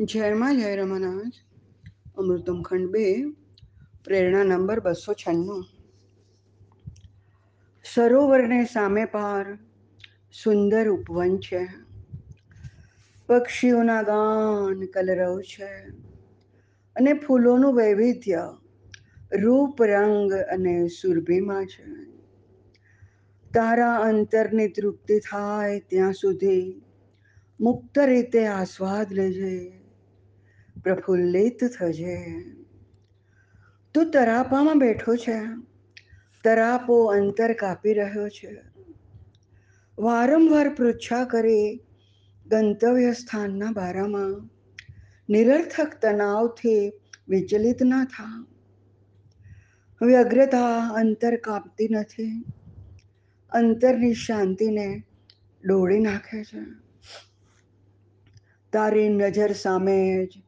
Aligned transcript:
જયમાં 0.00 0.56
જય 0.56 0.76
રમાનાથ. 0.76 1.32
અમૃતમ 2.18 2.62
ખંડ 2.62 2.90
બે, 2.90 3.24
પ્રેરણા 4.04 4.42
નંબર 4.42 4.80
બસો 4.80 5.12
છન્નું. 5.12 5.66
સરોવરને 7.94 8.64
સામે 8.64 9.04
પાર 9.04 9.58
સુંદર 10.32 10.88
ઉપવન 10.88 11.38
છે. 11.38 11.68
પક્ષીઓના 13.26 14.02
ગાન 14.02 14.86
કલરવ 14.86 15.40
છે 15.40 15.88
અને 16.96 17.12
ફૂલોનું 17.12 17.76
વૈવિધ્ય 17.76 18.56
રૂપ, 19.32 19.82
રંગ 19.82 20.32
અને 20.32 20.88
સુરભીમાં 20.88 21.66
છે. 21.66 21.92
તારા 23.54 23.96
અંતરની 23.96 24.68
તૃપ્તિ 24.68 25.18
થાય 25.18 25.80
ત્યાં 25.80 26.12
સુધી 26.12 26.82
મુક્ત 27.60 27.98
રીતે 27.98 28.46
આસ્વાદ 28.46 29.12
લેજે. 29.12 29.79
પ્રફુલ્લિત 30.82 31.64
થજે. 31.64 32.44
તું 33.94 34.10
તરાપામાં 34.10 34.78
બેઠો 34.78 35.16
છે. 35.16 35.40
તરાપો 36.44 37.04
અંતર 37.04 37.52
કાપી 37.52 37.94
રહ્યો 37.94 38.28
છે. 38.28 38.62
વારંવાર 39.98 40.74
પૃચ્છા 40.74 41.24
કરી 41.24 41.80
ગંતવ્ય 42.46 43.12
સ્થાનના 43.12 43.70
બારામાં. 43.70 44.50
નિરર્થક 45.28 45.94
તણાવથી 46.02 46.92
વિચલિત 47.28 47.82
ના 47.82 48.04
થા. 48.04 48.46
વ્યગ્રતા 50.02 50.88
અંતર 50.88 51.36
કાપતી 51.36 51.88
નથી. 51.88 52.44
અંતરની 53.50 54.14
શાંતિને 54.14 55.02
ડોળી 55.64 55.98
નાખે 55.98 56.44
છે. 56.44 56.64
તારી 58.72 59.08
નજર 59.08 59.52
સામે 59.52 60.26
જ 60.26 60.42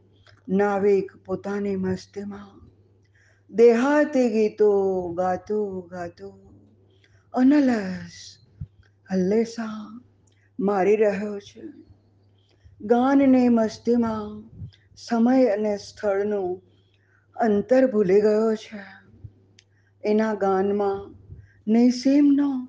નાવિક 0.49 1.13
પોતાની 1.25 1.77
મસ્તીમાં. 1.77 2.71
દેહાતી 3.51 4.29
ગીતો 4.29 5.09
ગાતો 5.09 5.81
ગાતો. 5.81 6.39
અનલસ 7.35 8.37
હલ્લેસા 9.11 10.01
મારી 10.61 10.97
રહ્યો 10.97 11.41
છે. 11.41 11.63
ગાનને 12.81 13.49
મસ્તીમાં, 13.49 14.51
સમય 14.97 15.47
અને 15.47 15.77
સ્થળનું 15.77 16.63
અંતર 17.37 17.87
ભૂલી 17.87 18.21
ગયો 18.21 18.55
છે. 18.55 18.85
એના 20.05 20.35
ગાનમાં 20.35 21.15
નિસીમનો 21.73 22.69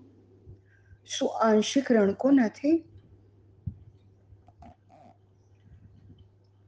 શું 1.05 1.29
આંશિક 1.41 1.91
રણકો 1.91 2.31
નથી? 2.31 2.92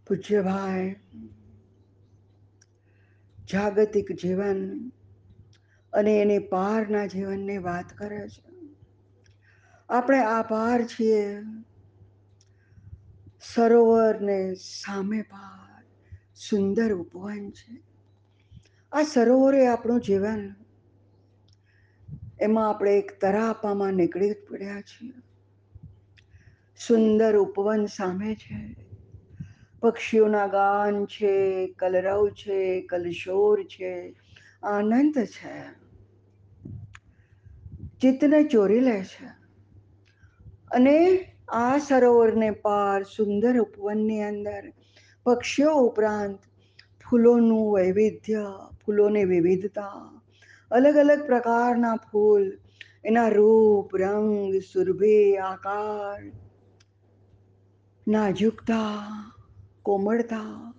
પૂજ્યભાઈ 0.07 0.95
જાગતિક 3.51 4.11
જીવન 4.11 4.91
અને 5.93 6.21
એની 6.21 6.39
પારના 6.39 7.05
જીવનની 7.05 7.57
વાત 7.57 7.97
કરે 7.97 8.27
છે. 8.27 8.43
આપણે 9.89 10.19
આ 10.19 10.41
પાર 10.41 10.85
છીએ 10.85 11.41
સરોવરને 13.53 14.53
સામે 14.55 15.21
પાર 15.21 15.83
સુંદર 16.35 16.93
ઉપવન 16.93 17.51
છે. 17.51 17.83
આ 18.91 19.03
સરોવરે 19.03 19.67
આપણું 19.67 20.01
જીવન, 20.01 20.55
એમાં 22.39 22.69
આપણે 22.69 22.97
એક 22.97 23.21
તરાપામાં 23.21 23.93
નીકળી 23.93 24.33
પડ્યા 24.33 24.81
છીએ. 24.81 25.13
સુંદર 26.87 27.37
ઉપવન 27.37 27.85
સામે 27.85 28.35
છે. 28.35 28.85
પક્ષીઓના 29.85 30.47
ગાન 30.47 31.05
છે, 31.05 31.67
કલરવ 31.67 32.29
છે, 32.29 32.81
કલશોર 32.81 33.63
છે, 33.63 34.15
આનંદ 34.63 35.13
છે. 35.13 35.57
ચિત્તને 38.01 38.43
ચોરી 38.43 38.79
લે 38.79 39.03
છે. 39.03 39.27
અને 40.71 40.97
આ 41.49 41.77
સરોવરને 41.77 42.51
પાર 42.51 43.03
સુંદર 43.03 43.59
ઉપવનની 43.59 44.21
અંદર 44.21 44.73
પક્ષીઓ 45.23 45.71
ઉપરાંત 45.73 46.39
ફૂલોનું 47.09 47.75
વૈવિધ્ય, 47.75 48.59
ફૂલોની 48.85 49.23
વિવિધતા 49.23 50.21
અલગ 50.71 50.95
અલગ 50.97 51.25
પ્રકારના 51.25 51.95
ફૂલ, 51.95 52.57
એના 53.05 53.27
રૂપ, 53.27 53.95
રંગ, 53.95 54.55
સુરભી, 54.73 55.37
આકાર, 55.37 56.31
નાજુકતા 58.07 59.34
કોમળતા. 59.85 60.73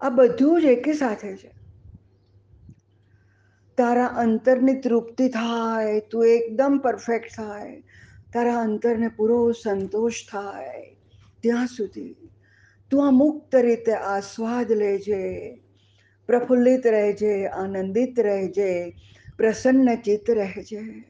આ 0.00 0.08
બધું 0.08 0.62
જ 0.62 0.64
એકી 0.64 0.92
સાથે 0.92 1.36
છે. 1.36 1.50
તારા 3.76 4.06
અંતરની 4.06 4.74
તૃપ્તિ 4.74 5.28
થાય, 5.28 6.00
તું 6.00 6.26
એકદમ 6.26 6.80
પરફેક્ટ 6.84 7.26
થાય. 7.36 7.82
તારા 8.32 8.60
અંતરને 8.60 9.08
પૂરો 9.08 9.52
સંતોષ 9.52 10.14
થાય. 10.32 10.96
ત્યાં 11.40 11.66
સુધી 11.66 12.16
તું 12.90 13.08
આ 13.08 13.10
મુક્ત 13.10 13.54
રીતે 13.54 13.92
આસ્વાદ 13.92 14.72
લેજે, 14.72 15.54
પ્રફુલ્લિત 16.26 16.86
રહેજે, 16.86 17.46
આનંદિત 17.46 18.20
રહેજે, 18.20 18.96
પ્રસન્ન 19.36 19.94
ચિત્ત 19.94 20.30
રહેજે. 20.30 21.04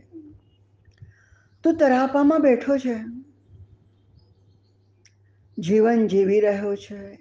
તું 1.64 1.76
તરાપામાં 1.76 2.42
બેઠો 2.42 2.78
છે. 2.78 3.27
જીવન 5.58 6.06
જીવી 6.06 6.40
રહ્યો 6.40 6.76
છે. 6.76 7.18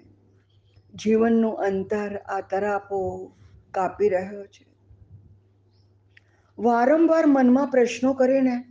જીવનનું 0.94 1.54
અંતર 1.54 2.16
આ 2.16 2.40
તરાપો 2.40 3.32
કાપી 3.70 4.08
રહ્યો 4.08 4.46
છે. 4.46 4.66
વારંવાર 6.58 7.26
મનમાં 7.26 7.68
પ્રશ્નો 7.68 8.12
કરીને, 8.12 8.64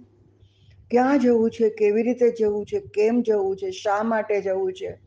ક્યાં 0.92 1.20
જવું 1.20 1.52
છે? 1.52 1.70
કેવી 1.70 2.04
રીતે 2.04 2.32
જવું 2.40 2.66
છે? 2.66 2.80
કેમ 2.80 3.22
જવું 3.22 3.58
છે? 3.58 3.72
શા 3.72 4.04
માટે 4.04 4.42
જવું 4.42 4.74
છે? 4.74 5.00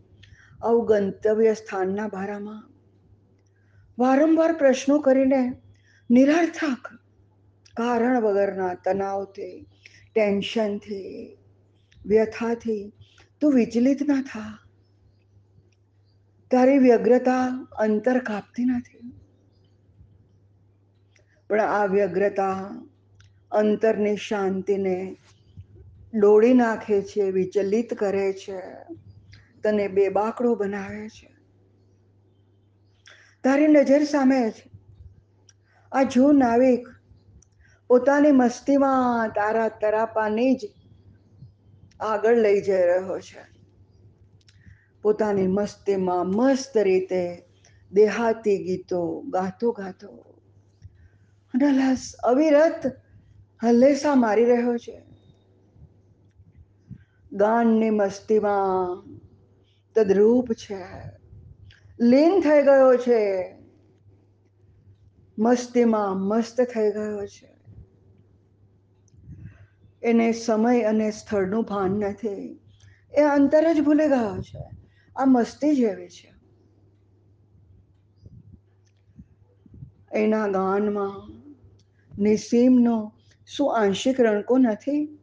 આવું 0.63 0.87
ગંતવ્ય 0.87 1.55
સ્થાનના 1.55 2.09
ભારામાં. 2.09 2.71
વારંવાર 3.99 4.53
પ્રશ્નો 4.53 4.99
કરીને, 4.99 5.53
નિરર્થક 6.11 6.89
કારણ 7.77 8.21
વગરના 8.21 8.75
તણાવથી, 8.75 9.67
ટેન્શનથી, 10.15 11.39
વ્યથાથી 12.07 12.93
તું 13.41 13.53
વિચલિત 13.53 14.03
ના 14.03 14.23
થા. 14.23 14.59
તારી 16.51 16.79
વ્યગ્રતા 16.79 17.69
અંતર 17.79 18.19
કાપતી 18.19 18.65
નથી. 18.65 19.13
પણ 21.49 21.61
આ 21.61 21.85
વ્યગ્રતા 21.85 22.83
અંતરની 23.53 24.17
શાંતિને 24.17 25.17
ડોળી 26.15 26.55
નાખે 26.55 27.03
છે, 27.03 27.31
વિચલિત 27.31 27.95
કરે 27.95 28.33
છે, 28.33 28.61
તને 29.63 29.89
બેબાકડો 29.89 30.55
બનાવે 30.55 31.09
છે. 31.09 31.37
તારી 33.45 33.67
નજર 33.67 34.05
સામે 34.05 34.51
છે. 34.51 34.71
આ 35.93 36.03
જો 36.03 36.33
નાવિક 36.33 36.89
પોતાની 37.89 38.33
મસ્તીમાં 38.33 39.29
તારા 39.29 39.69
તરાપાની 39.69 40.55
જ 40.55 40.61
આગળ 42.01 42.37
લઈ 42.37 42.61
જઈ 42.61 42.83
રહ્યો 42.87 43.21
છે. 43.21 43.61
પોતાની 45.03 45.47
મસ્તીમાં 45.47 46.27
મસ્ત 46.27 46.79
રીતે 46.79 47.45
દેહાતી 47.93 48.59
ગીતો 48.59 49.23
ગાતો 49.29 49.73
ગાતો 49.73 50.25
રસ 51.63 52.15
અવિરત 52.25 52.97
હલ્લેસા 53.63 54.15
મારી 54.15 54.45
રહ્યો 54.45 54.79
છે. 54.79 55.03
ગાનની 57.33 57.91
મસ્તીમાં 57.91 59.05
તદરૂપ 59.95 60.53
છે. 60.53 60.85
લીન 62.01 62.41
થઈ 62.41 62.63
ગયો 62.63 62.97
છે. 62.97 63.55
મસ્તીમાં 65.39 66.17
મસ્ત 66.17 66.61
થઈ 66.61 66.91
ગયો 66.91 67.27
છે. 67.27 67.60
એને 70.03 70.33
સમય 70.33 70.83
અને 70.83 71.11
સ્થળનું 71.11 71.65
ભાન 71.65 71.91
નથી 71.91 72.61
એ 73.15 73.23
અંતર 73.23 73.73
જ 73.75 73.81
ભૂલી 73.81 74.09
ગયો 74.09 74.43
છે. 74.43 74.65
આ 75.17 75.25
મસ્તી 75.25 75.77
જેવી 75.77 76.09
છે. 76.09 76.35
એના 80.13 80.49
ગાનમાં 80.49 81.41
નિસીમનો 82.23 83.13
શું 83.47 83.77
આંશિક 83.77 84.21
રણકો 84.21 84.59
નથી. 84.59 85.19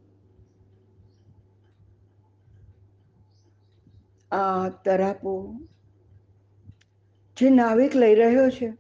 આ 4.32 4.70
તરાપો 4.70 5.60
જે 7.38 7.50
નાવિક 7.50 7.96
લઈ 7.96 8.16
રહ્યો 8.16 8.50
છે 8.50 8.74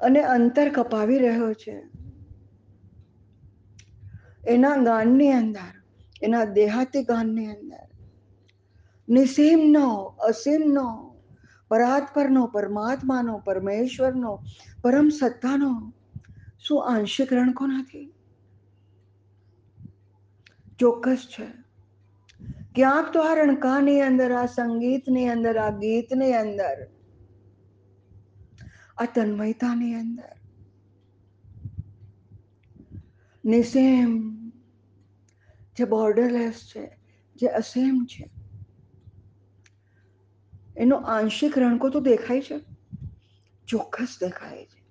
અને 0.00 0.20
અંતર 0.20 0.68
કપાવી 0.72 1.18
રહ્યો 1.18 1.54
છે. 1.54 1.95
એના 4.46 4.76
ગાનની 4.82 5.32
અંદર 5.32 5.74
એના 6.22 6.46
દેહાતી 6.54 7.04
ગાનની 7.04 7.50
અંદર 7.50 7.86
નિસીમનો 9.08 9.86
અસીમનો 10.28 10.86
પરાત્પરનો 11.70 12.42
પરમાત્માનો 12.48 13.34
પરમેશ્વરનો 13.40 14.32
પરમ 14.82 15.08
સત્તાનો 15.10 15.72
શું 16.58 16.80
આંશિક 16.84 17.30
રણકો 17.32 17.64
નથી 17.68 18.08
ચોક્કસ 20.80 21.22
છે 21.26 21.46
ક્યાંક 22.74 23.12
તો 23.12 23.18
આ 23.22 23.34
રણકાની 23.34 24.00
અંદર 24.00 24.30
આ 24.32 24.46
સંગીતની 24.48 25.28
અંદર 25.28 25.56
આ 25.58 25.72
ગીતની 25.80 26.34
અંદર 26.34 26.78
આ 28.98 29.06
તન્મયતાની 29.08 29.94
અંદર 29.94 30.34
નિસેમ 33.44 34.35
જે 35.76 35.84
બોર્ડરલેસ 35.84 36.72
છે, 36.76 36.98
જે 37.36 37.46
અસેમ 37.46 38.04
છે. 38.04 38.30
એનો 40.76 40.96
આંશિક 40.96 41.58
રણકો 41.58 41.90
તો 41.90 42.00
દેખાય 42.00 42.40
છે, 42.40 42.60
ચોક્કસ 43.68 44.18
દેખાય 44.20 44.64
છે. 44.64 44.86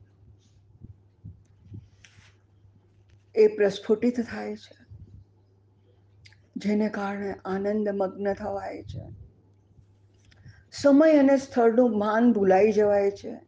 એ 3.35 3.47
પ્રસ્ફુટિત 3.47 4.21
થાય 4.21 4.55
છે, 4.55 4.85
જેને 6.55 6.89
કારણે 6.89 7.33
આનંદ 7.45 7.89
મગ્ન 7.89 8.33
થવાય 8.33 8.83
છે. 8.83 9.13
સમય 10.71 11.17
અને 11.17 11.37
સ્થળનું 11.37 11.97
માન 11.97 12.33
ભૂલાઈ 12.33 12.71
જવાય 12.71 13.11
છે. 13.11 13.39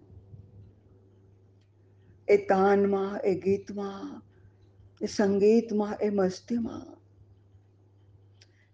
એ 2.27 2.37
તાનમાં, 2.37 3.19
એ 3.19 3.39
ગીતમાં, 3.39 4.21
એ 5.01 5.05
સંગીતમાં, 5.05 5.97
એ 6.01 6.09
મસ્તીમાં 6.09 6.96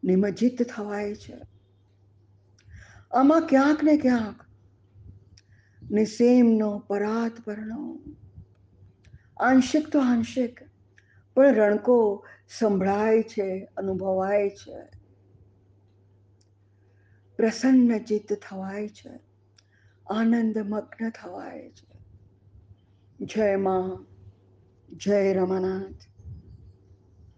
નિમજિત 0.03 0.69
થવાય 0.69 1.15
છે. 1.15 1.37
આમાં 3.11 3.47
ક્યાંક 3.47 3.83
ને 3.83 3.97
ક્યાંક 3.97 4.45
નિસેમનો 5.91 6.79
પરાત 6.79 7.45
પરનો 7.45 7.99
આંશિક 9.37 9.89
તો 9.89 9.99
આંશિક, 9.99 10.59
પણ 11.33 11.55
રણકો 11.55 12.25
સંભળાય 12.59 13.23
છે, 13.23 13.67
અનુભવાય 13.77 14.49
છે. 14.49 14.79
પ્રસન્ન 17.37 17.97
ચિત્ત 17.97 18.33
થવાય 18.33 18.87
છે, 18.87 19.19
આનંદ 20.11 20.57
મગ્ન 20.57 21.09
થવાય 21.09 21.69
છે. 21.69 21.93
જય 23.25 23.55
માં 23.55 24.05
જય 24.97 25.33
રમાનાથ. 25.33 26.12